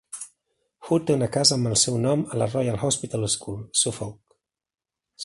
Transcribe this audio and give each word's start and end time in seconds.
Hood 0.87 1.05
té 1.09 1.15
una 1.17 1.27
casa 1.35 1.57
amb 1.57 1.69
el 1.71 1.77
seu 1.81 1.99
nom 2.07 2.25
a 2.29 2.39
la 2.43 2.47
Royal 2.55 2.81
Hospital 2.89 3.29
School, 3.35 3.61
Suffolk. 3.83 4.21